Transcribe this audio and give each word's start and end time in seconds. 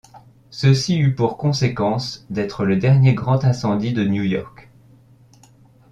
Ceci 0.49 0.97
eut 0.97 1.13
pour 1.13 1.37
conséquence 1.37 2.25
d’être 2.31 2.65
le 2.65 2.77
dernier 2.77 3.13
grand 3.13 3.43
incendie 3.45 3.93
de 3.93 4.03
New 4.03 4.23
York. 4.23 4.67